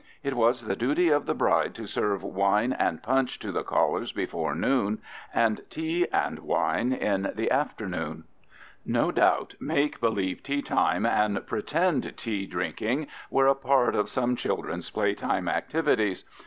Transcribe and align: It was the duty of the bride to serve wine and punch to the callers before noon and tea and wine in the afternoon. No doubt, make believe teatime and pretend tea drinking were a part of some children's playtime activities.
It 0.23 0.33
was 0.33 0.61
the 0.61 0.75
duty 0.75 1.09
of 1.09 1.27
the 1.27 1.35
bride 1.35 1.75
to 1.75 1.85
serve 1.85 2.23
wine 2.23 2.73
and 2.73 3.03
punch 3.03 3.37
to 3.37 3.51
the 3.51 3.61
callers 3.61 4.11
before 4.11 4.55
noon 4.55 4.99
and 5.31 5.61
tea 5.69 6.07
and 6.11 6.39
wine 6.39 6.91
in 6.91 7.31
the 7.35 7.51
afternoon. 7.51 8.23
No 8.83 9.11
doubt, 9.11 9.53
make 9.59 10.01
believe 10.01 10.41
teatime 10.41 11.05
and 11.05 11.45
pretend 11.45 12.17
tea 12.17 12.47
drinking 12.47 13.09
were 13.29 13.45
a 13.45 13.53
part 13.53 13.93
of 13.93 14.09
some 14.09 14.35
children's 14.35 14.89
playtime 14.89 15.47
activities. 15.47 16.23